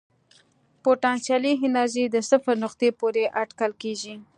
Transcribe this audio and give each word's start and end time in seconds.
پوتنسیالي 0.85 1.53
انرژي 1.65 2.05
د 2.09 2.15
صفر 2.29 2.55
نقطې 2.63 2.89
پورې 2.99 3.23
اټکل 3.41 3.71
کېږي. 3.81 4.15